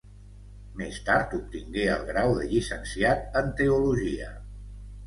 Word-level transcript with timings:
Més 0.79 0.97
tard 1.09 1.35
obtingué 1.39 1.85
el 1.97 2.09
grau 2.09 2.35
de 2.41 2.49
llicenciat 2.55 3.41
en 3.45 3.55
teologia. 3.63 4.35